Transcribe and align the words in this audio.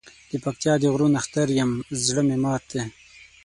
دپکتیا 0.31 0.73
د 0.79 0.83
غرو 0.93 1.07
نښتر 1.15 1.47
یم 1.59 1.71
زړه 2.05 2.21
مي 2.27 2.37
مات 2.43 2.63
دی 2.73 2.81